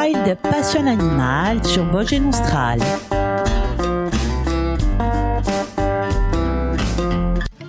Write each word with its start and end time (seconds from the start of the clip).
Wild 0.00 0.38
Passion 0.42 0.86
Animal 0.86 1.62
sur 1.62 1.84
Vosges 1.84 2.18
Nostral. 2.20 2.78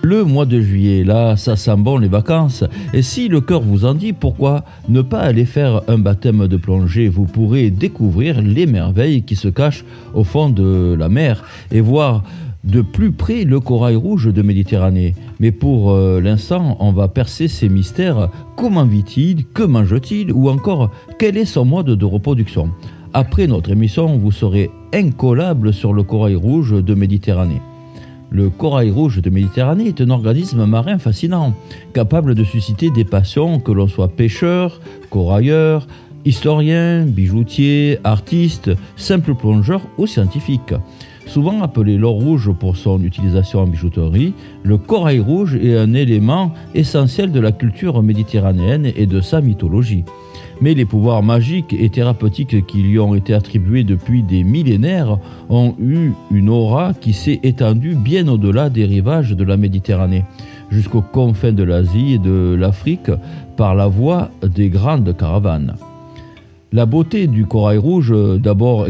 Le 0.02 0.24
mois 0.24 0.46
de 0.46 0.60
juillet, 0.60 1.04
là, 1.04 1.36
ça 1.36 1.56
sent 1.56 1.76
bon 1.76 1.98
les 1.98 2.08
vacances. 2.08 2.64
Et 2.94 3.02
si 3.02 3.28
le 3.28 3.42
cœur 3.42 3.60
vous 3.60 3.84
en 3.84 3.92
dit, 3.92 4.14
pourquoi 4.14 4.64
ne 4.88 5.02
pas 5.02 5.20
aller 5.20 5.44
faire 5.44 5.82
un 5.88 5.98
baptême 5.98 6.48
de 6.48 6.56
plongée? 6.56 7.08
Vous 7.08 7.24
pourrez 7.24 7.68
découvrir 7.68 8.40
les 8.40 8.64
merveilles 8.64 9.24
qui 9.24 9.36
se 9.36 9.48
cachent 9.48 9.84
au 10.14 10.24
fond 10.24 10.48
de 10.48 10.96
la 10.98 11.10
mer 11.10 11.44
et 11.70 11.82
voir 11.82 12.22
de 12.64 12.80
plus 12.80 13.12
près 13.12 13.44
le 13.44 13.60
corail 13.60 13.96
rouge 13.96 14.32
de 14.32 14.42
Méditerranée. 14.42 15.14
Mais 15.40 15.50
pour 15.50 15.90
euh, 15.90 16.20
l'instant, 16.20 16.76
on 16.80 16.92
va 16.92 17.08
percer 17.08 17.48
ces 17.48 17.68
mystères. 17.68 18.28
Comment 18.56 18.84
vit-il? 18.84 19.46
Que 19.46 19.62
mange-t-il? 19.62 20.32
Ou 20.32 20.48
encore, 20.48 20.90
quel 21.18 21.36
est 21.36 21.44
son 21.44 21.64
mode 21.64 21.90
de 21.90 22.04
reproduction? 22.04 22.70
Après 23.14 23.46
notre 23.46 23.70
émission, 23.70 24.16
vous 24.16 24.30
serez 24.32 24.70
incollable 24.94 25.72
sur 25.72 25.92
le 25.92 26.02
corail 26.02 26.36
rouge 26.36 26.72
de 26.72 26.94
Méditerranée. 26.94 27.60
Le 28.30 28.48
corail 28.48 28.90
rouge 28.90 29.20
de 29.20 29.28
Méditerranée 29.28 29.88
est 29.88 30.00
un 30.00 30.08
organisme 30.08 30.64
marin 30.64 30.98
fascinant, 30.98 31.52
capable 31.92 32.34
de 32.34 32.44
susciter 32.44 32.88
des 32.88 33.04
passions 33.04 33.60
que 33.60 33.72
l'on 33.72 33.88
soit 33.88 34.08
pêcheur, 34.08 34.80
corailleur, 35.10 35.86
historien, 36.24 37.04
bijoutier, 37.04 37.98
artiste, 38.04 38.70
simple 38.96 39.34
plongeur 39.34 39.82
ou 39.98 40.06
scientifique. 40.06 40.72
Souvent 41.26 41.62
appelé 41.62 41.96
l'or 41.96 42.14
rouge 42.14 42.50
pour 42.52 42.76
son 42.76 43.02
utilisation 43.02 43.60
en 43.60 43.66
bijouterie, 43.66 44.34
le 44.62 44.76
corail 44.76 45.20
rouge 45.20 45.56
est 45.56 45.76
un 45.76 45.94
élément 45.94 46.52
essentiel 46.74 47.32
de 47.32 47.40
la 47.40 47.52
culture 47.52 48.02
méditerranéenne 48.02 48.90
et 48.96 49.06
de 49.06 49.20
sa 49.20 49.40
mythologie 49.40 50.04
mais 50.62 50.74
les 50.74 50.84
pouvoirs 50.84 51.24
magiques 51.24 51.74
et 51.76 51.90
thérapeutiques 51.90 52.66
qui 52.66 52.82
lui 52.82 52.98
ont 53.00 53.16
été 53.16 53.34
attribués 53.34 53.82
depuis 53.82 54.22
des 54.22 54.44
millénaires 54.44 55.18
ont 55.50 55.74
eu 55.80 56.12
une 56.30 56.48
aura 56.48 56.94
qui 56.94 57.12
s'est 57.12 57.40
étendue 57.42 57.96
bien 57.96 58.28
au-delà 58.28 58.70
des 58.70 58.84
rivages 58.84 59.32
de 59.32 59.42
la 59.42 59.56
Méditerranée, 59.56 60.24
jusqu'aux 60.70 61.02
confins 61.02 61.52
de 61.52 61.64
l'Asie 61.64 62.14
et 62.14 62.18
de 62.18 62.54
l'Afrique 62.58 63.10
par 63.56 63.74
la 63.74 63.88
voie 63.88 64.30
des 64.42 64.68
grandes 64.68 65.16
caravanes. 65.16 65.74
La 66.72 66.86
beauté 66.86 67.26
du 67.26 67.44
corail 67.44 67.78
rouge, 67.78 68.14
d'abord 68.38 68.86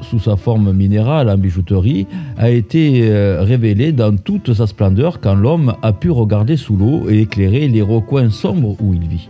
sous 0.00 0.18
sa 0.18 0.36
forme 0.36 0.72
minérale 0.72 1.30
en 1.30 1.38
bijouterie, 1.38 2.06
a 2.36 2.50
été 2.50 3.02
euh, 3.02 3.42
révélée 3.42 3.92
dans 3.92 4.16
toute 4.16 4.52
sa 4.52 4.66
splendeur 4.66 5.20
quand 5.20 5.34
l'homme 5.34 5.74
a 5.82 5.92
pu 5.92 6.10
regarder 6.10 6.56
sous 6.56 6.76
l'eau 6.76 7.08
et 7.08 7.20
éclairer 7.20 7.68
les 7.68 7.82
recoins 7.82 8.30
sombres 8.30 8.76
où 8.80 8.94
il 8.94 9.06
vit. 9.08 9.28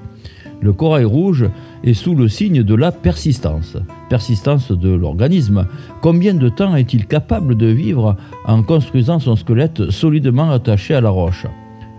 Le 0.61 0.73
corail 0.73 1.05
rouge 1.05 1.49
est 1.85 1.95
sous 1.95 2.15
le 2.15 2.29
signe 2.29 2.63
de 2.63 2.75
la 2.75 2.91
persistance, 2.91 3.77
persistance 4.09 4.73
de 4.73 4.91
l'organisme. 4.91 5.67
Combien 6.03 6.35
de 6.35 6.49
temps 6.49 6.75
est-il 6.75 7.07
capable 7.07 7.57
de 7.57 7.67
vivre 7.67 8.17
en 8.45 8.63
construisant 8.63 9.21
son 9.21 9.37
squelette 9.37 9.91
solidement 9.91 10.51
attaché 10.51 10.95
à 10.95 11.01
la 11.01 11.11
roche? 11.11 11.47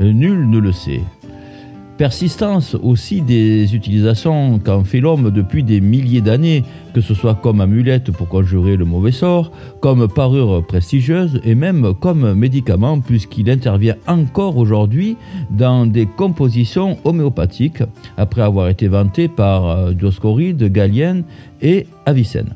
Nul 0.02 0.50
ne 0.50 0.60
le 0.60 0.72
sait. 0.72 1.02
Persistance 2.00 2.78
aussi 2.82 3.22
des 3.22 3.76
utilisations 3.76 4.58
qu'en 4.60 4.86
fait 4.86 5.02
l'homme 5.02 5.32
depuis 5.32 5.64
des 5.64 5.82
milliers 5.82 6.22
d'années, 6.22 6.64
que 6.94 7.02
ce 7.02 7.14
soit 7.14 7.36
comme 7.36 7.60
amulette 7.60 8.12
pour 8.12 8.30
conjurer 8.30 8.78
le 8.78 8.86
mauvais 8.86 9.12
sort, 9.12 9.52
comme 9.82 10.08
parure 10.08 10.66
prestigieuse 10.66 11.42
et 11.44 11.56
même 11.56 11.94
comme 12.00 12.36
médicament 12.36 13.02
puisqu'il 13.02 13.50
intervient 13.50 13.98
encore 14.08 14.56
aujourd'hui 14.56 15.18
dans 15.52 15.86
des 15.86 16.06
compositions 16.06 16.98
homéopathiques 17.04 17.84
après 18.16 18.44
avoir 18.44 18.70
été 18.70 18.88
vanté 18.88 19.28
par 19.28 19.68
euh, 19.68 19.92
Dioscoride, 19.92 20.72
Galien 20.72 21.24
et 21.62 21.86
Avicenne. 22.06 22.56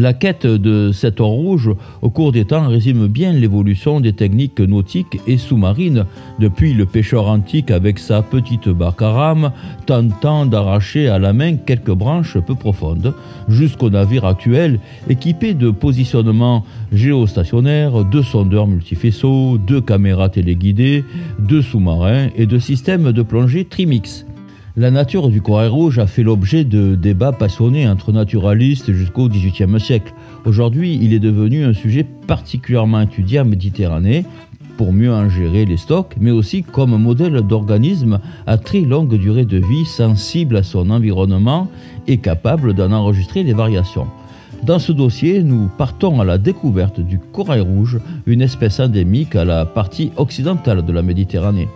La 0.00 0.14
quête 0.14 0.46
de 0.46 0.92
cet 0.92 1.20
or 1.20 1.32
rouge 1.32 1.70
au 2.00 2.08
cours 2.08 2.32
des 2.32 2.46
temps 2.46 2.66
résume 2.66 3.06
bien 3.06 3.34
l'évolution 3.34 4.00
des 4.00 4.14
techniques 4.14 4.58
nautiques 4.58 5.20
et 5.26 5.36
sous-marines, 5.36 6.06
depuis 6.38 6.72
le 6.72 6.86
pêcheur 6.86 7.26
antique 7.26 7.70
avec 7.70 7.98
sa 7.98 8.22
petite 8.22 8.70
barque 8.70 9.02
à 9.02 9.10
rame, 9.10 9.52
tentant 9.84 10.46
d'arracher 10.46 11.08
à 11.08 11.18
la 11.18 11.34
main 11.34 11.56
quelques 11.56 11.90
branches 11.90 12.38
peu 12.38 12.54
profondes, 12.54 13.12
jusqu'au 13.46 13.90
navire 13.90 14.24
actuel 14.24 14.80
équipé 15.10 15.52
de 15.52 15.70
positionnements 15.70 16.64
géostationnaires, 16.92 18.02
de 18.02 18.22
sondeurs 18.22 18.68
multifaisceaux, 18.68 19.58
de 19.58 19.80
caméras 19.80 20.30
téléguidées, 20.30 21.04
de 21.38 21.60
sous-marins 21.60 22.28
et 22.36 22.46
de 22.46 22.58
systèmes 22.58 23.12
de 23.12 23.20
plongée 23.20 23.66
trimix. 23.66 24.24
La 24.76 24.92
nature 24.92 25.30
du 25.30 25.42
corail 25.42 25.68
rouge 25.68 25.98
a 25.98 26.06
fait 26.06 26.22
l'objet 26.22 26.62
de 26.62 26.94
débats 26.94 27.32
passionnés 27.32 27.88
entre 27.88 28.12
naturalistes 28.12 28.92
jusqu'au 28.92 29.28
XVIIIe 29.28 29.80
siècle. 29.80 30.14
Aujourd'hui, 30.44 30.96
il 31.02 31.12
est 31.12 31.18
devenu 31.18 31.64
un 31.64 31.72
sujet 31.72 32.06
particulièrement 32.28 33.00
étudié 33.00 33.40
en 33.40 33.46
Méditerranée 33.46 34.24
pour 34.76 34.92
mieux 34.92 35.12
en 35.12 35.28
gérer 35.28 35.64
les 35.64 35.76
stocks, 35.76 36.14
mais 36.20 36.30
aussi 36.30 36.62
comme 36.62 36.96
modèle 36.96 37.40
d'organisme 37.42 38.20
à 38.46 38.58
très 38.58 38.82
longue 38.82 39.18
durée 39.18 39.44
de 39.44 39.58
vie, 39.58 39.84
sensible 39.84 40.56
à 40.56 40.62
son 40.62 40.90
environnement 40.90 41.66
et 42.06 42.18
capable 42.18 42.72
d'en 42.72 42.92
enregistrer 42.92 43.42
les 43.42 43.54
variations. 43.54 44.06
Dans 44.62 44.78
ce 44.78 44.92
dossier, 44.92 45.42
nous 45.42 45.68
partons 45.78 46.20
à 46.20 46.24
la 46.24 46.38
découverte 46.38 47.00
du 47.00 47.18
corail 47.18 47.62
rouge, 47.62 47.98
une 48.24 48.40
espèce 48.40 48.78
endémique 48.78 49.34
à 49.34 49.44
la 49.44 49.66
partie 49.66 50.12
occidentale 50.16 50.84
de 50.84 50.92
la 50.92 51.02
Méditerranée. 51.02 51.66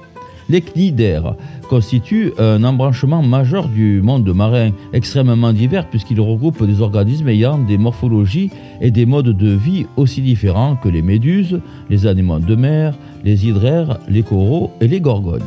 Les 0.49 0.61
cnidaires 0.61 1.37
constituent 1.69 2.33
un 2.39 2.63
embranchement 2.65 3.23
majeur 3.23 3.69
du 3.69 4.03
monde 4.03 4.29
marin, 4.35 4.71
extrêmement 4.93 5.53
divers 5.53 5.89
puisqu'il 5.89 6.21
regroupe 6.21 6.65
des 6.65 6.81
organismes 6.81 7.29
ayant 7.29 7.59
des 7.59 7.79
morphologies 7.79 8.51
et 8.81 8.91
des 8.91 9.07
modes 9.07 9.37
de 9.37 9.51
vie 9.51 9.87
aussi 9.97 10.21
différents 10.21 10.77
que 10.77 10.89
les 10.89 11.03
méduses, 11.03 11.61
les 11.89 12.07
animaux 12.07 12.39
de 12.39 12.55
mer, 12.55 12.95
les 13.25 13.47
hydraires, 13.47 13.99
les 14.09 14.23
coraux 14.23 14.71
et 14.81 14.89
les 14.89 15.01
gorgognes. 15.01 15.43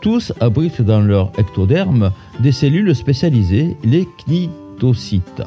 Tous 0.00 0.32
abritent 0.40 0.82
dans 0.82 1.00
leur 1.00 1.30
ectoderme 1.38 2.10
des 2.40 2.50
cellules 2.50 2.94
spécialisées, 2.94 3.76
les 3.84 4.08
cnidocytes, 4.18 5.42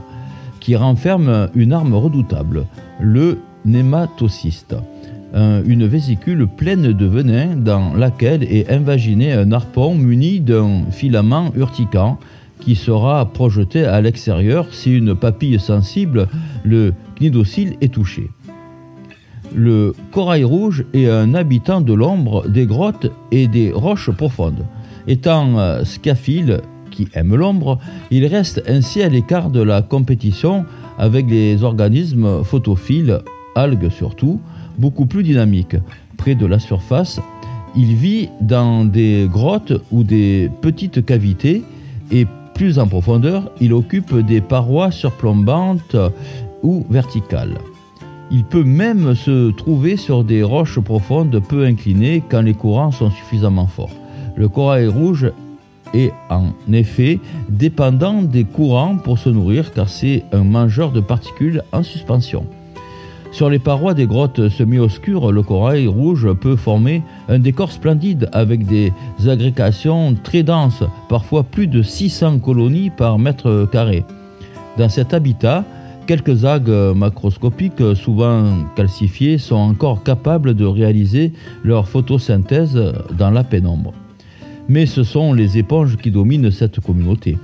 qui 0.62 0.78
renferment 0.78 1.50
une 1.54 1.74
arme 1.74 1.94
redoutable, 1.94 2.66
le 3.02 3.40
nématocyste 3.66 4.76
une 5.36 5.86
vésicule 5.86 6.48
pleine 6.48 6.94
de 6.94 7.06
venin 7.06 7.58
dans 7.58 7.94
laquelle 7.94 8.44
est 8.44 8.72
invaginé 8.72 9.34
un 9.34 9.52
harpon 9.52 9.94
muni 9.94 10.40
d'un 10.40 10.86
filament 10.92 11.52
urticant 11.56 12.18
qui 12.62 12.76
sera 12.76 13.26
projeté 13.26 13.86
à 13.86 14.02
l'extérieur 14.02 14.68
si 14.72 14.96
une 14.96 15.14
papille 15.16 15.60
sensible, 15.60 16.28
le 16.64 16.94
cnidocyle, 17.16 17.76
est 17.82 17.94
touchée. 17.94 18.30
Le 19.54 19.94
corail 20.12 20.44
rouge 20.44 20.86
est 20.94 21.08
un 21.08 21.34
habitant 21.34 21.82
de 21.82 21.94
l'ombre, 21.94 22.48
des 22.48 22.66
grottes 22.66 23.12
et 23.32 23.48
des 23.48 23.72
roches 23.72 24.12
profondes. 24.12 24.66
Étant 25.08 25.60
euh, 25.60 25.84
scaphile, 25.84 26.62
qui 26.92 27.08
aime 27.14 27.36
l'ombre, 27.36 27.78
il 28.10 28.26
reste 28.26 28.64
ainsi 28.68 29.02
à 29.02 29.10
l'écart 29.10 29.50
de 29.50 29.62
la 29.62 29.82
compétition 29.82 30.66
avec 30.98 31.30
les 31.30 31.64
organismes 31.64 32.44
photophiles, 32.44 33.20
algues 33.56 33.90
surtout, 33.90 34.40
beaucoup 34.78 35.06
plus 35.06 35.24
dynamique. 35.24 35.76
Près 36.18 36.36
de 36.36 36.46
la 36.46 36.60
surface, 36.60 37.20
il 37.76 37.96
vit 37.96 38.30
dans 38.42 38.86
des 38.86 39.28
grottes 39.30 39.74
ou 39.92 40.04
des 40.04 40.50
petites 40.62 41.06
cavités 41.06 41.64
et 42.12 42.26
plus 42.54 42.80
en 42.80 42.88
profondeur, 42.88 43.52
il 43.60 43.74
occupe 43.74 44.18
des 44.26 44.40
parois 44.40 44.90
surplombantes 44.92 45.98
ou 46.64 46.86
verticales. 46.90 47.58
Il 48.32 48.46
peut 48.46 48.64
même 48.64 49.14
se 49.14 49.52
trouver 49.52 49.98
sur 49.98 50.24
des 50.24 50.42
roches 50.42 50.80
profondes 50.80 51.40
peu 51.48 51.66
inclinées 51.66 52.24
quand 52.28 52.42
les 52.42 52.54
courants 52.54 52.92
sont 52.92 53.12
suffisamment 53.12 53.68
forts. 53.68 53.92
Le 54.36 54.48
corail 54.48 54.88
rouge 54.88 55.32
est 55.94 56.12
en 56.30 56.54
effet 56.72 57.20
dépendant 57.50 58.22
des 58.22 58.44
courants 58.46 58.98
pour 58.98 59.20
se 59.20 59.30
nourrir 59.30 59.74
car 59.74 59.90
c'est 59.90 60.24
un 60.32 60.44
mangeur 60.44 60.92
de 60.92 61.02
particules 61.02 61.62
en 61.72 61.84
suspension. 61.84 62.46
Sur 63.36 63.50
les 63.50 63.60
parois 63.60 63.94
des 63.94 64.08
grottes 64.08 64.48
semi-obscures, 64.48 65.34
le 65.34 65.44
corail 65.44 65.88
rouge 65.88 66.32
peut 66.40 66.56
former 66.56 67.04
un 67.28 67.38
décor 67.38 67.70
splendide 67.70 68.30
avec 68.32 68.66
des 68.66 68.94
agrégations 69.28 70.16
très 70.24 70.42
denses, 70.42 70.84
parfois 71.10 71.44
plus 71.44 71.68
de 71.68 71.82
600 71.82 72.40
colonies 72.40 72.92
par 72.92 73.20
mètre 73.20 73.68
carré. 73.70 74.06
Dans 74.78 74.88
cet 74.88 75.14
habitat, 75.14 75.66
quelques 76.08 76.46
algues 76.46 76.96
macroscopiques, 76.96 77.84
souvent 77.96 78.54
calcifiées, 78.74 79.38
sont 79.38 79.56
encore 79.56 80.04
capables 80.04 80.54
de 80.54 80.66
réaliser 80.66 81.34
leur 81.62 81.90
photosynthèse 81.90 82.82
dans 83.18 83.32
la 83.32 83.44
pénombre. 83.44 83.92
Mais 84.70 84.86
ce 84.86 85.04
sont 85.04 85.34
les 85.34 85.58
éponges 85.58 85.98
qui 85.98 86.10
dominent 86.10 86.52
cette 86.52 86.80
communauté. 86.80 87.38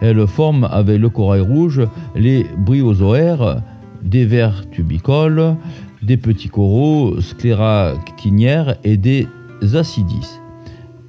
Elles 0.00 0.26
forment 0.26 0.68
avec 0.68 1.00
le 1.00 1.10
corail 1.10 1.42
rouge 1.42 1.82
les 2.16 2.44
bryozoaires, 2.58 3.62
des 4.02 4.24
vers 4.24 4.68
tubicoles, 4.70 5.56
des 6.02 6.16
petits 6.16 6.48
coraux 6.48 7.20
scléractinières 7.20 8.76
et 8.84 8.96
des 8.96 9.26
acidices. 9.74 10.40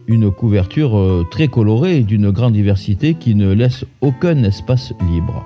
une 0.08 0.32
couverture 0.32 0.98
euh, 0.98 1.24
très 1.30 1.48
colorée 1.48 1.98
et 1.98 2.04
d'une 2.04 2.32
grande 2.32 2.54
diversité 2.54 3.14
qui 3.14 3.36
ne 3.36 3.52
laisse 3.52 3.86
aucun 4.02 4.44
espace 4.44 4.92
libre. 5.12 5.46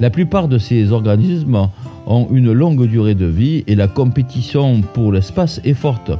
La 0.00 0.08
plupart 0.08 0.48
de 0.48 0.56
ces 0.56 0.90
organismes 0.90 1.68
ont 2.06 2.26
une 2.32 2.50
longue 2.50 2.86
durée 2.86 3.14
de 3.14 3.26
vie 3.26 3.62
et 3.66 3.74
la 3.74 3.88
compétition 3.88 4.80
pour 4.80 5.12
l'espace 5.12 5.60
est 5.64 5.74
forte. 5.74 6.12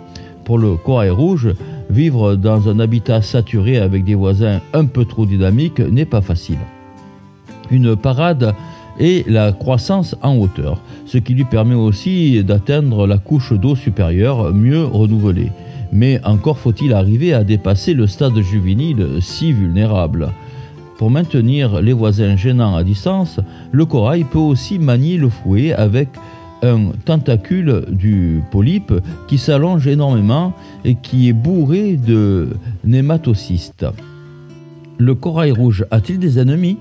Pour 0.44 0.58
le 0.58 0.76
corail 0.76 1.08
rouge, 1.08 1.54
vivre 1.88 2.36
dans 2.36 2.68
un 2.68 2.78
habitat 2.80 3.22
saturé 3.22 3.78
avec 3.78 4.04
des 4.04 4.14
voisins 4.14 4.60
un 4.74 4.84
peu 4.84 5.06
trop 5.06 5.24
dynamiques 5.24 5.80
n'est 5.80 6.04
pas 6.04 6.20
facile. 6.20 6.58
Une 7.70 7.96
parade 7.96 8.54
est 8.98 9.28
la 9.28 9.52
croissance 9.52 10.16
en 10.22 10.37
hauteur, 10.37 10.81
ce 11.06 11.19
qui 11.19 11.34
lui 11.34 11.44
permet 11.44 11.75
aussi 11.75 12.42
d'atteindre 12.44 13.06
la 13.06 13.19
couche 13.19 13.52
d'eau 13.52 13.75
supérieure 13.75 14.52
mieux 14.52 14.84
renouvelée. 14.84 15.52
Mais 15.92 16.20
encore 16.25 16.58
faut-il 16.58 16.92
arriver 16.92 17.32
à 17.32 17.44
dépasser 17.44 17.94
le 17.94 18.06
stade 18.06 18.38
juvénile 18.40 19.19
si 19.20 19.52
vulnérable. 19.52 20.31
Pour 20.98 21.10
maintenir 21.10 21.81
les 21.81 21.94
voisins 21.94 22.37
gênants 22.37 22.76
à 22.76 22.84
distance, 22.84 23.40
le 23.72 23.87
corail 23.87 24.25
peut 24.25 24.38
aussi 24.38 24.78
manier 24.78 25.16
le 25.16 25.31
fouet 25.31 25.72
avec 25.72 26.08
un 26.62 26.90
tentacule 27.04 27.86
du 27.88 28.43
polype 28.50 28.93
qui 29.26 29.38
s'allonge 29.38 29.86
énormément 29.86 30.52
et 30.84 30.96
qui 30.96 31.28
est 31.28 31.32
bourré 31.32 31.96
de 31.96 32.50
nématocystes. 32.84 33.86
Le 34.98 35.14
corail 35.14 35.52
rouge 35.52 35.86
a-t-il 35.90 36.19
des 36.19 36.38
ennemis? 36.38 36.76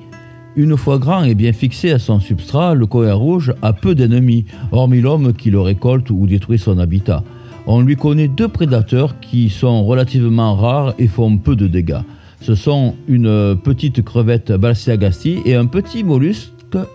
Une 0.59 0.75
fois 0.75 0.97
grand 0.97 1.23
et 1.23 1.35
bien 1.35 1.53
fixé 1.53 1.89
à 1.91 2.00
son 2.00 2.19
substrat, 2.19 2.75
le 2.75 2.85
corail 2.85 3.13
rouge 3.13 3.53
a 3.61 3.71
peu 3.71 3.95
d'ennemis, 3.95 4.44
hormis 4.73 5.00
l'homme 5.00 5.31
qui 5.31 5.51
le 5.51 5.61
récolte 5.61 6.09
ou 6.09 6.27
détruit 6.27 6.59
son 6.59 6.79
habitat. 6.79 7.23
On 7.65 7.79
lui 7.79 7.95
connaît 7.95 8.27
deux 8.27 8.50
prédateurs 8.50 9.21
qui 9.21 9.50
sont 9.50 9.85
relativement 9.85 10.57
rares 10.57 10.95
et 11.00 11.07
font 11.07 11.38
peu 11.38 11.56
de 11.56 11.67
dégâts. 11.67 12.01
Ce 12.41 12.56
sont 12.56 12.95
une 13.07 13.56
petite 13.63 14.03
crevette 14.03 14.51
Balsiagasti 14.51 15.38
et 15.45 15.56
un 15.56 15.65
petit 15.65 16.03
mollusque 16.03 16.51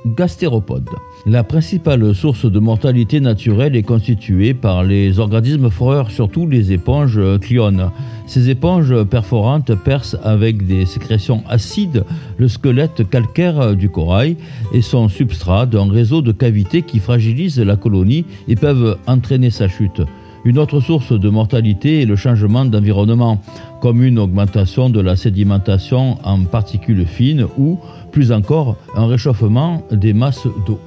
gastéropode. 0.06 0.88
La 1.26 1.42
principale 1.42 2.14
source 2.14 2.50
de 2.50 2.58
mortalité 2.58 3.20
naturelle 3.20 3.76
est 3.76 3.82
constituée 3.82 4.54
par 4.54 4.84
les 4.84 5.18
organismes 5.18 5.70
foreurs, 5.70 6.10
surtout 6.10 6.46
les 6.46 6.72
éponges 6.72 7.20
cliones. 7.40 7.90
Ces 8.26 8.50
éponges 8.50 9.04
perforantes 9.04 9.74
percent 9.74 10.18
avec 10.22 10.66
des 10.66 10.86
sécrétions 10.86 11.42
acides 11.48 12.04
le 12.38 12.48
squelette 12.48 13.08
calcaire 13.08 13.74
du 13.76 13.88
corail 13.88 14.36
et 14.72 14.82
son 14.82 15.08
substrat 15.08 15.66
d'un 15.66 15.90
réseau 15.90 16.22
de 16.22 16.32
cavités 16.32 16.82
qui 16.82 16.98
fragilisent 16.98 17.60
la 17.60 17.76
colonie 17.76 18.24
et 18.48 18.56
peuvent 18.56 18.98
entraîner 19.06 19.50
sa 19.50 19.68
chute. 19.68 20.02
Une 20.44 20.58
autre 20.58 20.80
source 20.80 21.18
de 21.18 21.30
mortalité 21.30 22.02
est 22.02 22.06
le 22.06 22.16
changement 22.16 22.66
d'environnement, 22.66 23.40
comme 23.80 24.02
une 24.02 24.18
augmentation 24.18 24.90
de 24.90 25.00
la 25.00 25.16
sédimentation 25.16 26.18
en 26.22 26.44
particules 26.44 27.06
fines 27.06 27.46
ou, 27.56 27.78
plus 28.12 28.30
encore, 28.30 28.76
un 28.94 29.06
réchauffement 29.06 29.82
des 29.90 30.12
masses 30.12 30.46
d'eau. 30.66 30.78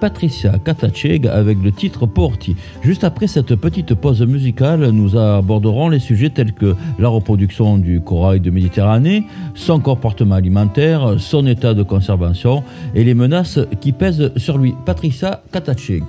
Patricia 0.00 0.58
Katacheg 0.64 1.26
avec 1.26 1.58
le 1.62 1.72
titre 1.72 2.06
Porti. 2.06 2.56
Juste 2.82 3.04
après 3.04 3.26
cette 3.26 3.54
petite 3.56 3.94
pause 3.94 4.22
musicale, 4.22 4.88
nous 4.90 5.16
aborderons 5.16 5.88
les 5.88 5.98
sujets 5.98 6.30
tels 6.30 6.52
que 6.52 6.74
la 6.98 7.08
reproduction 7.08 7.78
du 7.78 8.00
corail 8.00 8.40
de 8.40 8.50
Méditerranée, 8.50 9.24
son 9.54 9.80
comportement 9.80 10.36
alimentaire, 10.36 11.16
son 11.18 11.46
état 11.46 11.74
de 11.74 11.82
conservation 11.82 12.62
et 12.94 13.04
les 13.04 13.14
menaces 13.14 13.58
qui 13.80 13.92
pèsent 13.92 14.32
sur 14.36 14.56
lui. 14.56 14.74
Patricia 14.86 15.42
Katacheg. 15.52 16.04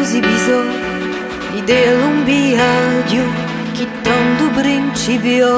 così 0.00 0.18
bisogno 0.18 0.78
idealum 1.56 2.24
biadiu 2.24 3.24
quitando 3.76 4.44
o 4.46 4.50
principio. 4.50 5.48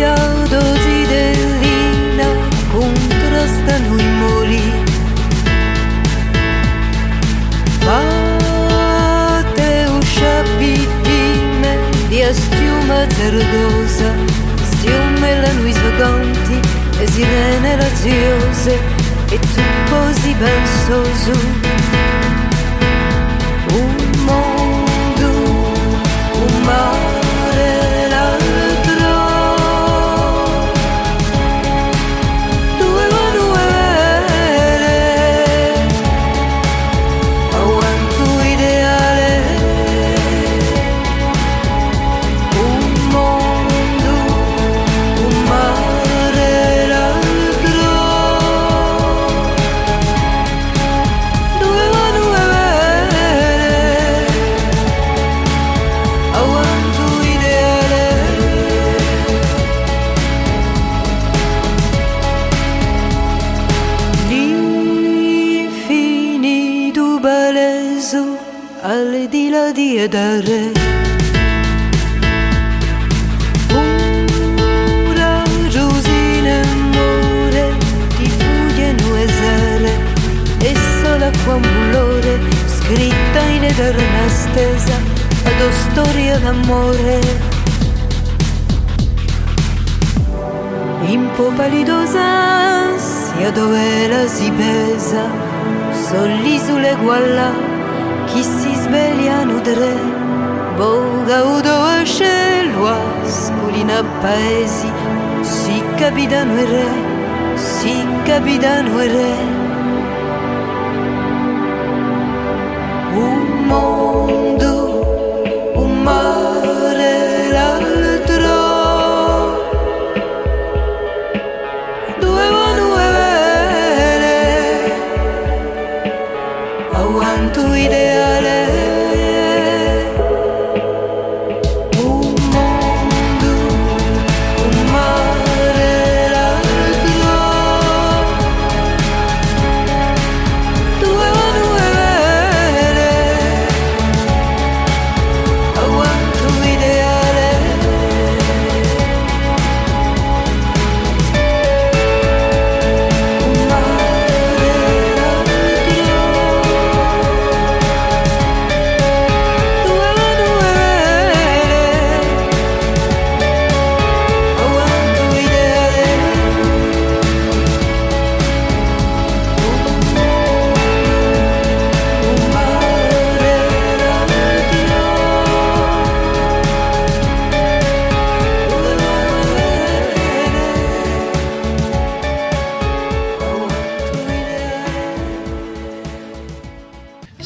Io 0.00 0.16
dozi 0.52 0.98
dell'ina 1.12 2.28
contrasta 2.72 3.78
noi 3.88 4.06
moli 4.20 4.64
Ma 7.86 9.42
te 9.54 9.86
uscia 9.98 10.42
pitime 10.58 11.72
di 12.08 12.20
astiuma 12.20 13.06
zerdosa. 13.16 14.12
Stiume 14.62 15.40
la 15.40 15.52
nui 15.52 15.72
svaganti 15.72 16.60
e 16.98 17.06
sirene 17.10 17.76
raziose 17.76 18.93
it's 19.34 19.56
impossible 19.56 20.66
so 20.86 21.04
zoom. 21.24 21.63
chiedere. 70.08 70.72
Pura 73.68 75.42
rosina 75.72 76.60
amore 76.60 77.76
di 78.18 78.28
furie 78.28 78.94
nuesere 79.02 79.92
e 80.58 80.74
sola 81.00 81.30
qua 81.44 81.54
un 81.54 81.62
bullore 81.62 82.38
scritta 82.66 83.40
in 83.56 83.64
eterna 83.64 84.28
stesa 84.28 84.96
ad 85.44 85.70
storia 85.72 86.38
d'amore. 86.38 87.52
In 91.06 91.30
palidosa 91.56 92.20
ansia 92.20 93.50
dove 93.50 94.08
la 94.08 94.26
si 94.26 94.50
pesa 94.50 95.30
solli 96.08 96.58
sulle 96.58 96.96
guallate 96.96 97.73
chi 98.26 98.42
si 98.42 98.74
svegliano 98.74 99.60
tre 99.60 99.94
boga 100.76 101.44
udo 101.44 102.04
scelua 102.04 102.96
sculina 103.24 104.02
paesi. 104.20 104.90
Si 105.40 105.82
capitano 105.96 106.56
e 106.56 106.64
re 106.64 107.14
si 107.56 108.06
capitano 108.24 109.00
e 109.00 109.08
re. 109.08 109.36
Un 113.14 113.66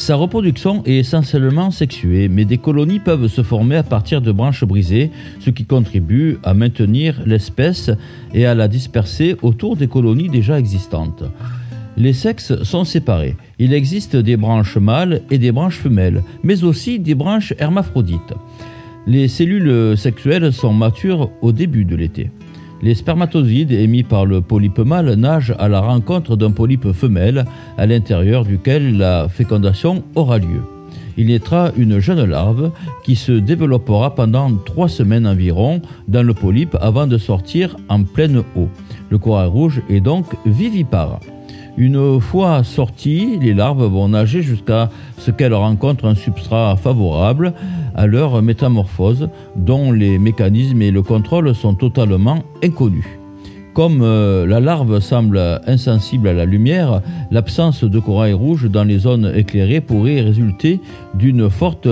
Sa 0.08 0.16
reproduction 0.16 0.82
est 0.86 0.96
essentiellement 0.96 1.70
sexuée, 1.70 2.30
mais 2.30 2.46
des 2.46 2.56
colonies 2.56 2.98
peuvent 2.98 3.26
se 3.26 3.42
former 3.42 3.76
à 3.76 3.82
partir 3.82 4.22
de 4.22 4.32
branches 4.32 4.64
brisées, 4.64 5.10
ce 5.38 5.50
qui 5.50 5.66
contribue 5.66 6.38
à 6.44 6.54
maintenir 6.54 7.20
l'espèce 7.26 7.90
et 8.32 8.46
à 8.46 8.54
la 8.54 8.68
disperser 8.68 9.36
autour 9.42 9.76
des 9.76 9.86
colonies 9.86 10.30
déjà 10.30 10.58
existantes. 10.58 11.24
Les 11.98 12.14
sexes 12.14 12.62
sont 12.62 12.84
séparés. 12.84 13.36
Il 13.58 13.74
existe 13.74 14.16
des 14.16 14.38
branches 14.38 14.78
mâles 14.78 15.20
et 15.30 15.36
des 15.36 15.52
branches 15.52 15.76
femelles, 15.76 16.22
mais 16.42 16.64
aussi 16.64 16.98
des 16.98 17.14
branches 17.14 17.52
hermaphrodites. 17.58 18.32
Les 19.06 19.28
cellules 19.28 19.94
sexuelles 19.98 20.54
sont 20.54 20.72
matures 20.72 21.30
au 21.42 21.52
début 21.52 21.84
de 21.84 21.96
l'été. 21.96 22.30
Les 22.80 22.94
spermatozoïdes 22.94 23.72
émis 23.72 24.04
par 24.04 24.24
le 24.24 24.40
polype 24.40 24.78
mâle 24.78 25.14
nagent 25.14 25.54
à 25.58 25.68
la 25.68 25.80
rencontre 25.80 26.36
d'un 26.36 26.52
polype 26.52 26.92
femelle 26.92 27.44
à 27.76 27.86
l'intérieur 27.86 28.44
duquel 28.44 28.96
la 28.96 29.28
fécondation 29.28 30.04
aura 30.14 30.38
lieu. 30.38 30.62
Il 31.16 31.26
naîtra 31.26 31.72
une 31.76 31.98
jeune 31.98 32.24
larve 32.24 32.70
qui 33.02 33.16
se 33.16 33.32
développera 33.32 34.14
pendant 34.14 34.52
trois 34.64 34.88
semaines 34.88 35.26
environ 35.26 35.82
dans 36.06 36.22
le 36.22 36.32
polype 36.32 36.76
avant 36.80 37.08
de 37.08 37.18
sortir 37.18 37.76
en 37.88 38.04
pleine 38.04 38.44
eau. 38.54 38.68
Le 39.10 39.18
corail 39.18 39.48
rouge 39.48 39.82
est 39.90 40.00
donc 40.00 40.26
vivipare. 40.46 41.18
Une 41.78 42.20
fois 42.20 42.64
sorties, 42.64 43.38
les 43.40 43.54
larves 43.54 43.84
vont 43.84 44.08
nager 44.08 44.42
jusqu'à 44.42 44.90
ce 45.16 45.30
qu'elles 45.30 45.54
rencontrent 45.54 46.06
un 46.06 46.16
substrat 46.16 46.76
favorable 46.76 47.52
à 47.94 48.08
leur 48.08 48.42
métamorphose, 48.42 49.28
dont 49.54 49.92
les 49.92 50.18
mécanismes 50.18 50.82
et 50.82 50.90
le 50.90 51.02
contrôle 51.02 51.54
sont 51.54 51.74
totalement 51.74 52.42
inconnus. 52.64 53.06
Comme 53.74 54.00
euh, 54.02 54.44
la 54.44 54.58
larve 54.58 54.98
semble 54.98 55.38
insensible 55.68 56.26
à 56.26 56.32
la 56.32 56.46
lumière, 56.46 57.00
l'absence 57.30 57.84
de 57.84 57.98
corail 58.00 58.32
rouge 58.32 58.68
dans 58.68 58.82
les 58.82 58.98
zones 58.98 59.30
éclairées 59.32 59.80
pourrait 59.80 60.20
résulter 60.20 60.80
d'une 61.14 61.48
forte 61.48 61.86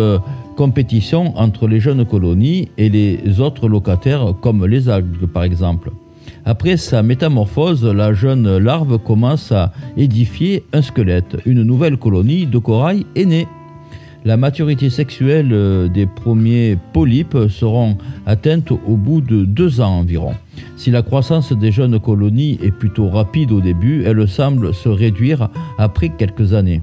compétition 0.56 1.38
entre 1.38 1.68
les 1.68 1.78
jeunes 1.78 2.04
colonies 2.04 2.70
et 2.76 2.88
les 2.88 3.38
autres 3.38 3.68
locataires, 3.68 4.34
comme 4.40 4.66
les 4.66 4.88
algues 4.88 5.26
par 5.26 5.44
exemple. 5.44 5.92
Après 6.48 6.76
sa 6.76 7.02
métamorphose, 7.02 7.84
la 7.84 8.12
jeune 8.12 8.58
larve 8.58 8.98
commence 8.98 9.50
à 9.50 9.72
édifier 9.96 10.62
un 10.72 10.80
squelette. 10.80 11.36
Une 11.44 11.64
nouvelle 11.64 11.96
colonie 11.96 12.46
de 12.46 12.58
corail 12.58 13.04
est 13.16 13.24
née. 13.24 13.48
La 14.24 14.36
maturité 14.36 14.88
sexuelle 14.88 15.50
euh, 15.52 15.88
des 15.88 16.06
premiers 16.06 16.78
polypes 16.92 17.36
seront 17.48 17.98
atteintes 18.26 18.70
au 18.70 18.96
bout 18.96 19.20
de 19.20 19.44
deux 19.44 19.80
ans 19.80 19.98
environ. 19.98 20.34
Si 20.76 20.92
la 20.92 21.02
croissance 21.02 21.52
des 21.52 21.72
jeunes 21.72 21.98
colonies 21.98 22.60
est 22.62 22.70
plutôt 22.70 23.08
rapide 23.08 23.50
au 23.50 23.60
début, 23.60 24.04
elle 24.04 24.28
semble 24.28 24.72
se 24.72 24.88
réduire 24.88 25.48
après 25.78 26.10
quelques 26.10 26.54
années. 26.54 26.80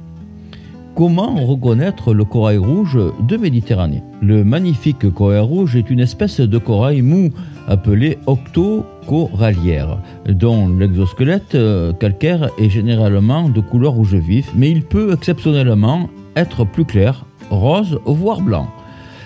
Comment 0.96 1.44
reconnaître 1.44 2.14
le 2.14 2.24
corail 2.24 2.58
rouge 2.58 3.00
de 3.28 3.36
Méditerranée? 3.36 4.04
Le 4.22 4.44
magnifique 4.44 5.12
corail 5.12 5.40
rouge 5.40 5.76
est 5.76 5.90
une 5.90 6.00
espèce 6.00 6.40
de 6.40 6.58
corail 6.60 7.02
mou 7.02 7.32
appelé 7.68 8.20
octocorallière, 8.28 9.98
dont 10.30 10.68
l'exosquelette 10.68 11.56
euh, 11.56 11.94
calcaire 11.94 12.52
est 12.60 12.70
généralement 12.70 13.50
de 13.50 13.60
couleur 13.60 13.94
rouge 13.94 14.14
vif, 14.14 14.52
mais 14.56 14.70
il 14.70 14.84
peut 14.84 15.14
exceptionnellement 15.14 16.10
être 16.36 16.64
plus 16.64 16.86
clair, 16.86 17.26
rose, 17.50 18.00
voire 18.06 18.42
blanc. 18.42 18.68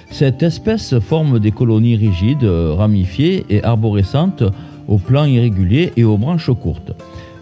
Cette 0.10 0.44
espèce 0.44 0.98
forme 1.00 1.40
des 1.40 1.52
colonies 1.52 1.98
rigides, 1.98 2.46
ramifiées 2.46 3.46
et 3.50 3.62
arborescentes 3.62 4.44
aux 4.88 5.00
plans 5.00 5.26
irréguliers 5.26 5.92
et 5.98 6.06
aux 6.06 6.18
branches 6.18 6.52
courtes. 6.62 6.94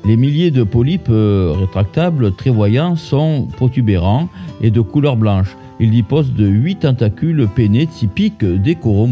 Les 0.06 0.18
milliers 0.18 0.52
de 0.52 0.62
polypes 0.62 1.10
euh, 1.10 1.56
rétractables 1.58 2.32
très 2.36 2.52
voyants 2.52 2.96
sont 2.96 3.48
protubérants 3.58 4.30
et 4.62 4.70
de 4.70 4.80
couleur 4.80 5.18
blanche. 5.18 5.58
Ils 5.80 5.90
disposent 5.90 6.32
de 6.32 6.46
huit 6.46 6.82
tentacules 6.82 7.48
peinés 7.56 7.88
typiques 7.88 8.46
des 8.46 8.76
coraux 8.76 9.10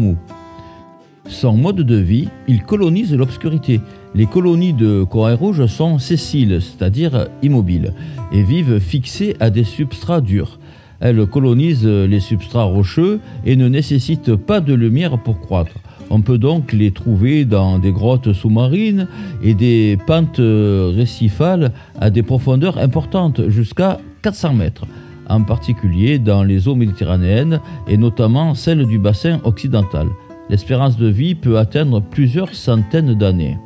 Son 1.26 1.56
mode 1.56 1.80
de 1.80 1.96
vie, 1.96 2.28
il 2.46 2.62
colonise 2.62 3.12
l'obscurité. 3.12 3.80
Les 4.14 4.26
colonies 4.26 4.72
de 4.72 5.02
corail 5.02 5.34
rouge 5.34 5.66
sont 5.66 5.98
sessiles, 5.98 6.60
c'est-à-dire 6.62 7.26
immobiles, 7.42 7.92
et 8.32 8.44
vivent 8.44 8.78
fixées 8.78 9.34
à 9.40 9.50
des 9.50 9.64
substrats 9.64 10.20
durs. 10.20 10.60
Elles 11.00 11.26
colonisent 11.26 11.84
les 11.86 12.20
substrats 12.20 12.62
rocheux 12.62 13.18
et 13.44 13.56
ne 13.56 13.68
nécessitent 13.68 14.36
pas 14.36 14.60
de 14.60 14.72
lumière 14.72 15.18
pour 15.18 15.40
croître. 15.40 15.74
On 16.14 16.20
peut 16.20 16.38
donc 16.38 16.72
les 16.72 16.92
trouver 16.92 17.44
dans 17.44 17.80
des 17.80 17.90
grottes 17.90 18.32
sous-marines 18.32 19.08
et 19.42 19.52
des 19.52 19.98
pentes 20.06 20.38
récifales 20.38 21.72
à 22.00 22.08
des 22.08 22.22
profondeurs 22.22 22.78
importantes, 22.78 23.48
jusqu'à 23.48 23.98
400 24.22 24.54
mètres, 24.54 24.86
en 25.28 25.42
particulier 25.42 26.20
dans 26.20 26.44
les 26.44 26.68
eaux 26.68 26.76
méditerranéennes 26.76 27.58
et 27.88 27.96
notamment 27.96 28.54
celles 28.54 28.86
du 28.86 29.00
bassin 29.00 29.40
occidental. 29.42 30.06
L'espérance 30.50 30.96
de 30.98 31.08
vie 31.08 31.34
peut 31.34 31.58
atteindre 31.58 32.00
plusieurs 32.00 32.54
centaines 32.54 33.14
d'années. 33.14 33.58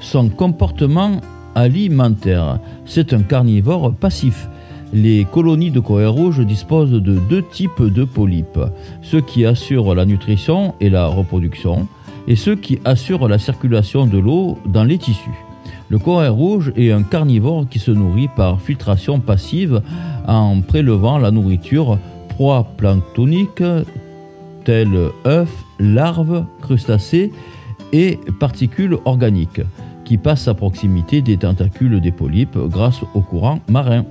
Son 0.00 0.30
comportement 0.30 1.20
alimentaire, 1.54 2.60
c'est 2.86 3.12
un 3.12 3.20
carnivore 3.20 3.94
passif 3.94 4.48
les 4.92 5.24
colonies 5.24 5.70
de 5.70 5.80
corail 5.80 6.06
rouge 6.06 6.40
disposent 6.40 6.90
de 6.90 7.18
deux 7.18 7.42
types 7.42 7.82
de 7.82 8.04
polypes, 8.04 8.60
ceux 9.02 9.20
qui 9.20 9.44
assurent 9.44 9.94
la 9.94 10.06
nutrition 10.06 10.74
et 10.80 10.90
la 10.90 11.06
reproduction, 11.06 11.86
et 12.26 12.36
ceux 12.36 12.56
qui 12.56 12.78
assurent 12.84 13.28
la 13.28 13.38
circulation 13.38 14.06
de 14.06 14.18
l'eau 14.18 14.58
dans 14.66 14.84
les 14.84 14.98
tissus. 14.98 15.44
Le 15.90 15.98
corail 15.98 16.28
rouge 16.28 16.72
est 16.76 16.92
un 16.92 17.02
carnivore 17.02 17.66
qui 17.68 17.78
se 17.78 17.90
nourrit 17.90 18.28
par 18.28 18.60
filtration 18.60 19.20
passive 19.20 19.82
en 20.26 20.60
prélevant 20.60 21.18
la 21.18 21.30
nourriture 21.30 21.98
proie 22.28 22.66
planctonique 22.76 23.62
telles 24.64 25.10
œufs, 25.26 25.64
larves, 25.78 26.44
crustacés 26.60 27.32
et 27.92 28.18
particules 28.38 28.98
organiques 29.06 29.62
qui 30.04 30.18
passent 30.18 30.48
à 30.48 30.54
proximité 30.54 31.22
des 31.22 31.38
tentacules 31.38 32.00
des 32.00 32.12
polypes 32.12 32.58
grâce 32.68 33.00
au 33.14 33.20
courant 33.20 33.60
marin. 33.68 34.04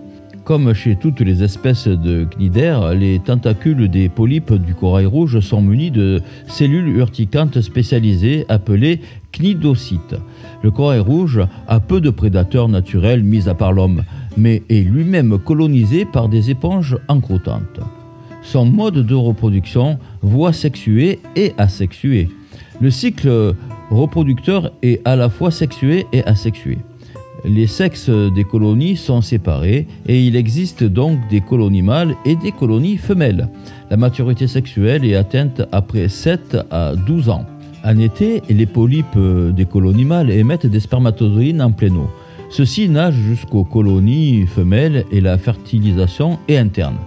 Comme 0.47 0.73
chez 0.73 0.95
toutes 0.95 1.19
les 1.19 1.43
espèces 1.43 1.89
de 1.89 2.23
cnidaires, 2.23 2.93
les 2.93 3.19
tentacules 3.19 3.89
des 3.89 4.07
polypes 4.07 4.53
du 4.53 4.75
corail 4.75 5.05
rouge 5.05 5.41
sont 5.41 5.61
munis 5.61 5.91
de 5.91 6.21
cellules 6.47 6.87
urticantes 6.95 7.59
spécialisées 7.59 8.45
appelées 8.47 9.01
cnidocytes. 9.33 10.15
Le 10.63 10.71
corail 10.71 11.01
rouge 11.01 11.41
a 11.67 11.81
peu 11.81 11.99
de 11.99 12.09
prédateurs 12.09 12.69
naturels 12.69 13.23
mis 13.23 13.49
à 13.49 13.55
part 13.55 13.73
l'homme, 13.73 14.03
mais 14.37 14.63
est 14.69 14.87
lui-même 14.87 15.37
colonisé 15.37 16.05
par 16.05 16.29
des 16.29 16.49
éponges 16.49 16.97
encroûtantes. 17.09 17.81
Son 18.41 18.63
mode 18.63 19.05
de 19.05 19.15
reproduction 19.15 19.99
voit 20.21 20.53
sexuer 20.53 21.19
et 21.35 21.55
asexuer. 21.57 22.29
Le 22.79 22.89
cycle 22.89 23.53
reproducteur 23.91 24.71
est 24.81 25.01
à 25.03 25.17
la 25.17 25.27
fois 25.27 25.51
sexué 25.51 26.05
et 26.13 26.23
asexué 26.23 26.77
les 27.47 27.67
sexes 27.67 28.09
des 28.09 28.43
colonies 28.43 28.95
sont 28.95 29.21
séparés 29.21 29.87
et 30.07 30.21
il 30.21 30.35
existe 30.35 30.83
donc 30.83 31.17
des 31.29 31.41
colonies 31.41 31.81
mâles 31.81 32.15
et 32.25 32.35
des 32.35 32.51
colonies 32.51 32.97
femelles. 32.97 33.49
La 33.89 33.97
maturité 33.97 34.47
sexuelle 34.47 35.05
est 35.05 35.15
atteinte 35.15 35.61
après 35.71 36.09
7 36.09 36.57
à 36.69 36.95
12 36.95 37.29
ans. 37.29 37.45
En 37.83 37.97
été, 37.97 38.41
les 38.49 38.65
polypes 38.65 39.17
des 39.17 39.65
colonies 39.65 40.05
mâles 40.05 40.29
émettent 40.29 40.67
des 40.67 40.79
spermatozoïdes 40.79 41.61
en 41.61 41.71
pleine 41.71 41.97
eau. 41.97 42.09
Ceux-ci 42.49 42.89
nagent 42.89 43.15
jusqu'aux 43.15 43.63
colonies 43.63 44.45
femelles 44.45 45.05
et 45.11 45.21
la 45.21 45.37
fertilisation 45.37 46.39
est 46.47 46.57
interne. 46.57 46.97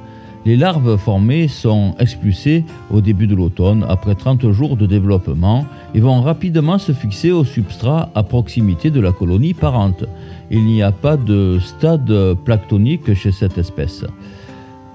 Les 0.50 0.56
larves 0.56 0.96
formées 0.96 1.46
sont 1.46 1.94
expulsées 2.00 2.64
au 2.90 3.00
début 3.00 3.28
de 3.28 3.36
l'automne 3.36 3.86
après 3.88 4.16
30 4.16 4.50
jours 4.50 4.76
de 4.76 4.84
développement 4.84 5.64
et 5.94 6.00
vont 6.00 6.22
rapidement 6.22 6.76
se 6.76 6.90
fixer 6.90 7.30
au 7.30 7.44
substrat 7.44 8.10
à 8.16 8.24
proximité 8.24 8.90
de 8.90 8.98
la 8.98 9.12
colonie 9.12 9.54
parente. 9.54 10.06
Il 10.50 10.64
n'y 10.64 10.82
a 10.82 10.90
pas 10.90 11.16
de 11.16 11.60
stade 11.60 12.34
planctonique 12.44 13.14
chez 13.14 13.30
cette 13.30 13.58
espèce. 13.58 14.04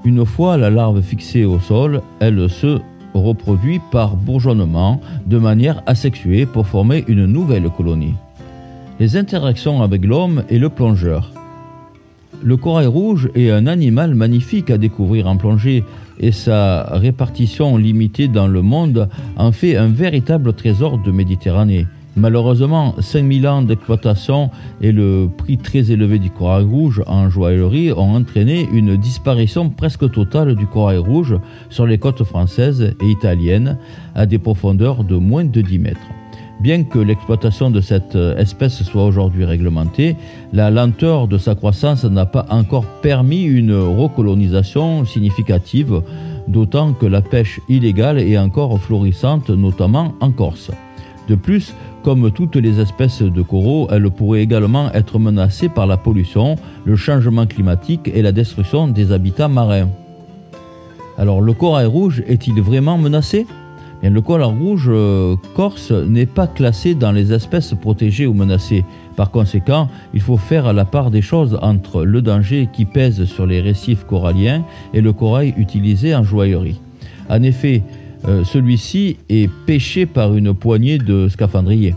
Une 0.04 0.26
fois 0.26 0.58
la 0.58 0.70
larve 0.70 1.02
fixée 1.02 1.46
au 1.46 1.58
sol, 1.58 2.02
elle 2.20 2.50
se 2.50 2.82
reproduit 3.14 3.80
par 3.94 4.18
bourgeonnement 4.18 5.00
de 5.26 5.38
manière 5.38 5.84
asexuée 5.86 6.46
pour 6.46 6.68
former 6.68 7.06
une 7.08 7.28
nouvelle 7.28 7.70
colonie. 7.70 8.16
Les 9.00 9.16
interactions 9.16 9.82
avec 9.82 10.04
l'homme 10.04 10.44
et 10.50 10.60
le 10.60 10.68
plongeur. 10.68 11.32
Le 12.46 12.58
corail 12.58 12.86
rouge 12.86 13.28
est 13.34 13.50
un 13.50 13.66
animal 13.66 14.14
magnifique 14.14 14.70
à 14.70 14.78
découvrir 14.78 15.26
en 15.26 15.36
plongée 15.36 15.84
et 16.20 16.32
sa 16.32 16.84
répartition 16.92 17.76
limitée 17.76 18.28
dans 18.28 18.46
le 18.46 18.62
monde 18.62 19.10
en 19.36 19.52
fait 19.52 19.76
un 19.78 19.88
véritable 19.88 20.54
trésor 20.54 21.00
de 21.00 21.10
Méditerranée. 21.10 21.88
Malheureusement, 22.16 22.94
5000 23.00 23.48
ans 23.48 23.62
d'exploitation 23.64 24.52
et 24.80 24.92
le 24.92 25.28
prix 25.36 25.58
très 25.58 25.92
élevé 25.92 26.20
du 26.20 26.30
corail 26.30 26.66
rouge 26.66 27.02
en 27.08 27.32
joaillerie 27.32 27.92
ont 27.94 28.14
entraîné 28.14 28.70
une 28.72 28.96
disparition 28.96 29.72
presque 29.72 30.12
totale 30.12 30.54
du 30.54 30.68
corail 30.68 31.00
rouge 31.00 31.36
sur 31.72 31.88
les 31.88 31.98
côtes 31.98 32.24
françaises 32.26 32.94
et 33.02 33.10
italiennes 33.10 33.80
à 34.14 34.28
des 34.28 34.38
profondeurs 34.38 35.04
de 35.04 35.16
moins 35.16 35.46
de 35.46 35.62
10 35.62 35.80
mètres. 35.80 36.08
Bien 36.62 36.84
que 36.84 37.00
l'exploitation 37.00 37.70
de 37.70 37.82
cette 37.82 38.16
espèce 38.16 38.82
soit 38.84 39.06
aujourd'hui 39.06 39.46
réglementée, 39.46 40.16
la 40.54 40.72
lenteur 40.72 41.28
de 41.28 41.38
sa 41.38 41.54
croissance 41.54 42.06
n'a 42.06 42.26
pas 42.26 42.46
encore 42.50 42.86
permis 43.02 43.44
une 43.44 43.76
recolonisation 43.76 45.06
significative, 45.06 46.02
d'autant 46.48 46.94
que 46.94 47.06
la 47.06 47.22
pêche 47.22 47.60
illégale 47.70 48.20
est 48.20 48.38
encore 48.38 48.80
florissante, 48.80 49.50
notamment 49.50 50.14
en 50.22 50.32
Corse. 50.32 50.72
De 51.28 51.36
plus, 51.36 51.74
comme 52.04 52.32
toutes 52.32 52.56
les 52.56 52.80
espèces 52.80 53.22
de 53.22 53.42
coraux, 53.42 53.88
elle 53.92 54.10
pourrait 54.12 54.42
également 54.42 54.92
être 54.94 55.18
menacée 55.20 55.70
par 55.70 55.88
la 55.88 55.98
pollution, 55.98 56.56
le 56.86 56.96
changement 56.96 57.48
climatique 57.48 58.12
et 58.14 58.22
la 58.22 58.32
destruction 58.32 58.88
des 58.88 59.12
habitats 59.12 59.48
marins. 59.48 59.90
Alors 61.18 61.42
le 61.42 61.54
corail 61.54 61.88
rouge 61.88 62.24
est-il 62.28 62.62
vraiment 62.62 62.98
menacé? 62.98 63.48
Le 64.04 64.22
corail 64.22 64.46
rouge 64.46 64.88
euh, 64.88 65.36
corse 65.56 65.92
n'est 65.92 66.26
pas 66.26 66.48
classé 66.48 66.96
dans 66.96 67.12
les 67.12 67.34
espèces 67.34 67.74
protégées 67.74 68.28
ou 68.28 68.34
menacées. 68.34 68.84
Par 69.16 69.32
conséquent, 69.32 69.90
il 70.14 70.22
faut 70.22 70.38
faire 70.38 70.74
la 70.74 70.86
part 70.86 71.12
des 71.12 71.22
choses 71.22 71.58
entre 71.62 72.04
le 72.04 72.22
danger 72.22 72.70
qui 72.72 72.86
pèse 72.86 73.26
sur 73.26 73.46
les 73.46 73.62
récifs 73.62 74.04
coralliens 74.06 74.64
et 74.94 75.02
le 75.02 75.14
corail 75.14 75.54
utilisé 75.58 76.16
en 76.16 76.24
joaillerie. 76.24 76.80
En 77.30 77.42
effet, 77.42 77.82
euh, 78.28 78.44
celui-ci 78.44 79.18
est 79.30 79.50
pêché 79.66 80.06
par 80.06 80.36
une 80.36 80.54
poignée 80.54 80.98
de 80.98 81.28
scaphandriers. 81.28 81.96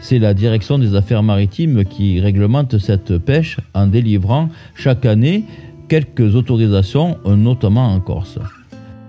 C'est 0.00 0.18
la 0.18 0.34
direction 0.34 0.78
des 0.78 0.94
affaires 0.94 1.22
maritimes 1.22 1.84
qui 1.84 2.20
réglemente 2.20 2.78
cette 2.78 3.18
pêche 3.18 3.58
en 3.74 3.86
délivrant 3.86 4.50
chaque 4.74 5.06
année 5.06 5.44
quelques 5.88 6.34
autorisations, 6.34 7.16
notamment 7.24 7.94
en 7.94 8.00
Corse. 8.00 8.38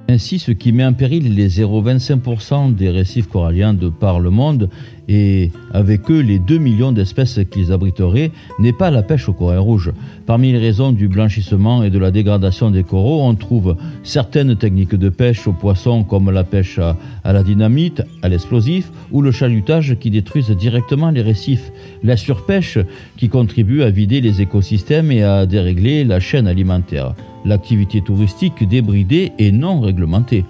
Ainsi, 0.10 0.40
ce 0.40 0.52
qui 0.52 0.72
met 0.72 0.86
en 0.86 0.94
péril 0.94 1.36
les 1.36 1.50
0,25% 1.50 2.74
des 2.74 2.90
récifs 2.90 3.28
coralliens 3.28 3.74
de 3.74 3.90
par 3.90 4.22
le 4.22 4.30
monde 4.30 4.70
et 5.08 5.52
avec 5.72 6.10
eux 6.12 6.20
les 6.20 6.40
2 6.40 6.58
millions 6.58 6.92
d'espèces 6.92 7.40
qu'ils 7.50 7.72
abriteraient 7.72 8.32
n'est 8.60 8.74
pas 8.74 8.92
la 8.92 9.04
pêche 9.04 9.30
au 9.30 9.34
corail 9.34 9.58
rouge. 9.58 9.92
Parmi 10.26 10.52
les 10.52 10.58
raisons 10.58 10.92
du 10.92 11.08
blanchissement 11.08 11.84
et 11.84 11.90
de 11.90 12.00
la 12.00 12.12
dégradation 12.12 12.72
des 12.72 12.84
coraux, 12.84 13.24
on 13.24 13.36
trouve 13.36 13.78
certaines 14.04 14.56
techniques 14.56 14.96
de 14.96 15.10
pêche 15.10 15.48
aux 15.48 15.54
poissons 15.54 16.04
comme 16.04 16.30
la 16.30 16.44
pêche 16.44 16.80
à, 16.80 16.98
la 17.34 17.44
dynamite, 17.44 18.04
à 18.22 18.30
l'explosif 18.30 18.92
ou 19.12 19.22
le 19.22 19.32
chalutage 19.32 19.98
qui 20.00 20.10
détruisent 20.10 20.52
directement 20.52 21.12
les 21.12 21.22
récifs, 21.22 21.72
la 22.04 22.18
surpêche 22.18 22.80
qui 23.16 23.30
contribue 23.30 23.84
à 23.84 23.90
vider 23.90 24.22
les 24.22 24.42
écosystèmes 24.42 25.12
et 25.12 25.24
à 25.24 25.46
dérégler 25.46 26.04
la 26.04 26.20
chaîne 26.20 26.48
alimentaire 26.48 27.14
l'activité 27.46 28.02
touristique 28.02 28.68
débridée 28.68 29.32
et 29.40 29.52
non 29.52 29.80
réglementée. 29.80 30.44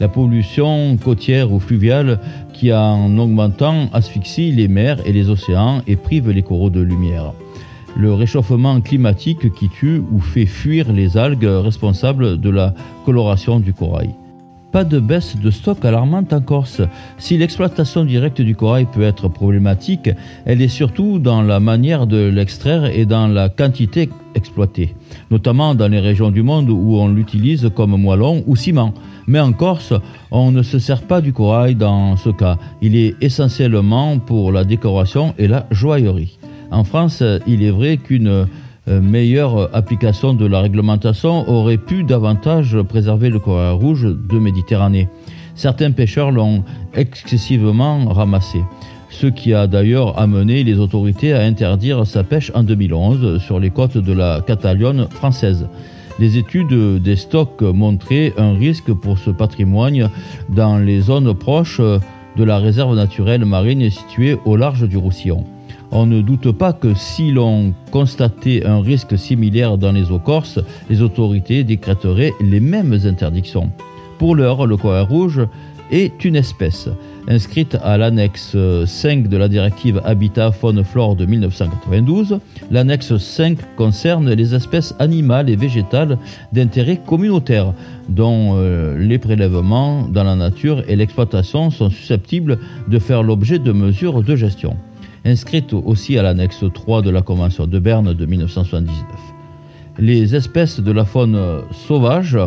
La 0.00 0.08
pollution 0.08 0.96
côtière 0.96 1.52
ou 1.52 1.58
fluviale 1.58 2.20
qui, 2.52 2.72
en 2.72 3.18
augmentant, 3.18 3.88
asphyxie 3.92 4.52
les 4.52 4.68
mers 4.68 5.04
et 5.06 5.12
les 5.12 5.28
océans 5.28 5.82
et 5.86 5.96
prive 5.96 6.30
les 6.30 6.42
coraux 6.42 6.70
de 6.70 6.80
lumière. 6.80 7.32
Le 7.96 8.14
réchauffement 8.14 8.80
climatique 8.80 9.52
qui 9.54 9.68
tue 9.68 10.00
ou 10.12 10.20
fait 10.20 10.46
fuir 10.46 10.92
les 10.92 11.16
algues 11.16 11.48
responsables 11.48 12.40
de 12.40 12.50
la 12.50 12.74
coloration 13.04 13.58
du 13.58 13.72
corail 13.72 14.10
pas 14.78 14.84
de 14.84 15.00
baisse 15.00 15.36
de 15.36 15.50
stock 15.50 15.84
alarmante 15.84 16.32
en 16.32 16.40
Corse. 16.40 16.82
Si 17.16 17.36
l'exploitation 17.36 18.04
directe 18.04 18.40
du 18.40 18.54
corail 18.54 18.86
peut 18.86 19.02
être 19.02 19.26
problématique, 19.26 20.08
elle 20.44 20.62
est 20.62 20.68
surtout 20.68 21.18
dans 21.18 21.42
la 21.42 21.58
manière 21.58 22.06
de 22.06 22.28
l'extraire 22.28 22.84
et 22.84 23.04
dans 23.04 23.26
la 23.26 23.48
quantité 23.48 24.08
exploitée, 24.36 24.94
notamment 25.32 25.74
dans 25.74 25.88
les 25.88 25.98
régions 25.98 26.30
du 26.30 26.44
monde 26.44 26.70
où 26.70 26.94
on 26.94 27.08
l'utilise 27.08 27.68
comme 27.74 28.00
moellon 28.00 28.44
ou 28.46 28.54
ciment. 28.54 28.94
Mais 29.26 29.40
en 29.40 29.52
Corse, 29.52 29.94
on 30.30 30.52
ne 30.52 30.62
se 30.62 30.78
sert 30.78 31.02
pas 31.02 31.20
du 31.20 31.32
corail 31.32 31.74
dans 31.74 32.16
ce 32.16 32.30
cas. 32.30 32.56
Il 32.80 32.94
est 32.94 33.16
essentiellement 33.20 34.20
pour 34.20 34.52
la 34.52 34.62
décoration 34.62 35.34
et 35.38 35.48
la 35.48 35.66
joaillerie. 35.72 36.38
En 36.70 36.84
France, 36.84 37.24
il 37.48 37.64
est 37.64 37.72
vrai 37.72 37.96
qu'une 37.96 38.46
meilleure 38.88 39.74
application 39.74 40.34
de 40.34 40.46
la 40.46 40.60
réglementation 40.60 41.48
aurait 41.48 41.76
pu 41.76 42.04
davantage 42.04 42.80
préserver 42.82 43.30
le 43.30 43.38
corail 43.38 43.72
rouge 43.72 44.04
de 44.04 44.38
Méditerranée. 44.38 45.08
Certains 45.54 45.90
pêcheurs 45.90 46.30
l'ont 46.30 46.62
excessivement 46.94 48.06
ramassé, 48.06 48.60
ce 49.10 49.26
qui 49.26 49.52
a 49.52 49.66
d'ailleurs 49.66 50.18
amené 50.18 50.62
les 50.62 50.78
autorités 50.78 51.32
à 51.32 51.40
interdire 51.40 52.06
sa 52.06 52.22
pêche 52.22 52.52
en 52.54 52.62
2011 52.62 53.42
sur 53.42 53.58
les 53.58 53.70
côtes 53.70 53.98
de 53.98 54.12
la 54.12 54.40
Catalogne 54.40 55.06
française. 55.10 55.66
Les 56.18 56.36
études 56.36 57.02
des 57.02 57.16
stocks 57.16 57.62
montraient 57.62 58.32
un 58.38 58.54
risque 58.54 58.92
pour 58.92 59.18
ce 59.18 59.30
patrimoine 59.30 60.10
dans 60.48 60.78
les 60.78 61.00
zones 61.00 61.34
proches 61.34 61.80
de 61.80 62.44
la 62.44 62.58
réserve 62.58 62.94
naturelle 62.94 63.44
marine 63.44 63.90
située 63.90 64.36
au 64.44 64.56
large 64.56 64.88
du 64.88 64.96
Roussillon. 64.96 65.44
On 65.90 66.04
ne 66.06 66.20
doute 66.20 66.52
pas 66.52 66.72
que 66.72 66.94
si 66.94 67.30
l'on 67.30 67.72
constatait 67.90 68.66
un 68.66 68.80
risque 68.80 69.18
similaire 69.18 69.78
dans 69.78 69.92
les 69.92 70.10
eaux 70.10 70.18
corses, 70.18 70.60
les 70.90 71.00
autorités 71.00 71.64
décréteraient 71.64 72.34
les 72.40 72.60
mêmes 72.60 72.98
interdictions. 73.04 73.70
Pour 74.18 74.36
l'heure, 74.36 74.66
le 74.66 74.76
corail 74.76 75.06
rouge 75.06 75.40
est 75.90 76.24
une 76.24 76.36
espèce. 76.36 76.90
Inscrite 77.26 77.76
à 77.82 77.96
l'annexe 77.96 78.56
5 78.86 79.28
de 79.28 79.36
la 79.36 79.48
directive 79.48 80.00
Habitat 80.04 80.52
Faune 80.52 80.84
Flore 80.84 81.16
de 81.16 81.24
1992, 81.24 82.40
l'annexe 82.70 83.16
5 83.16 83.76
concerne 83.76 84.30
les 84.32 84.54
espèces 84.54 84.94
animales 84.98 85.48
et 85.48 85.56
végétales 85.56 86.18
d'intérêt 86.52 87.00
communautaire, 87.04 87.72
dont 88.08 88.56
euh, 88.56 88.98
les 88.98 89.18
prélèvements 89.18 90.02
dans 90.08 90.24
la 90.24 90.36
nature 90.36 90.82
et 90.88 90.96
l'exploitation 90.96 91.70
sont 91.70 91.90
susceptibles 91.90 92.58
de 92.88 92.98
faire 92.98 93.22
l'objet 93.22 93.58
de 93.58 93.72
mesures 93.72 94.22
de 94.22 94.36
gestion 94.36 94.76
inscrite 95.28 95.72
aussi 95.72 96.18
à 96.18 96.22
l'annexe 96.22 96.64
3 96.72 97.02
de 97.02 97.10
la 97.10 97.22
Convention 97.22 97.66
de 97.66 97.78
Berne 97.78 98.14
de 98.14 98.26
1979. 98.26 98.94
Les 99.98 100.34
espèces 100.34 100.80
de 100.80 100.92
la 100.92 101.04
faune 101.04 101.38
sauvage 101.86 102.38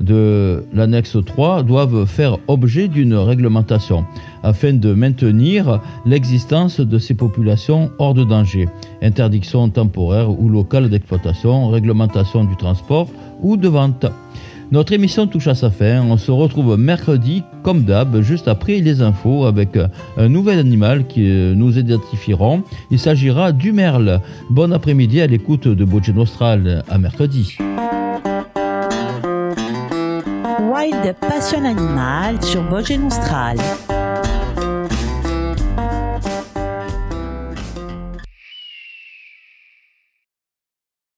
de 0.00 0.64
l'annexe 0.72 1.16
3 1.24 1.62
doivent 1.62 2.06
faire 2.06 2.38
objet 2.46 2.88
d'une 2.88 3.14
réglementation 3.14 4.04
afin 4.42 4.72
de 4.72 4.92
maintenir 4.92 5.80
l'existence 6.06 6.80
de 6.80 6.98
ces 6.98 7.14
populations 7.14 7.90
hors 7.98 8.14
de 8.14 8.24
danger. 8.24 8.68
Interdiction 9.02 9.68
temporaire 9.68 10.30
ou 10.30 10.48
locale 10.48 10.88
d'exploitation, 10.88 11.68
réglementation 11.68 12.44
du 12.44 12.56
transport 12.56 13.08
ou 13.40 13.56
de 13.56 13.68
vente. 13.68 14.06
Notre 14.70 14.92
émission 14.92 15.26
touche 15.26 15.46
à 15.46 15.54
sa 15.54 15.70
fin. 15.70 16.02
On 16.02 16.18
se 16.18 16.30
retrouve 16.30 16.76
mercredi, 16.76 17.42
comme 17.62 17.84
d'hab, 17.84 18.20
juste 18.20 18.48
après 18.48 18.80
les 18.80 19.00
infos, 19.00 19.46
avec 19.46 19.78
un 20.18 20.28
nouvel 20.28 20.58
animal 20.58 21.06
que 21.06 21.54
nous 21.54 21.78
identifierons. 21.78 22.62
Il 22.90 22.98
s'agira 22.98 23.52
du 23.52 23.72
merle. 23.72 24.20
Bon 24.50 24.70
après-midi 24.72 25.22
à 25.22 25.26
l'écoute 25.26 25.68
de 25.68 25.84
Bogen 25.86 26.18
Austral. 26.18 26.84
À 26.90 26.98
mercredi. 26.98 27.56
Wild 30.60 31.16
Passion 31.20 31.64
Animal 31.64 32.42
sur 32.42 32.62
Bogen 32.62 33.06
Austral. 33.06 33.56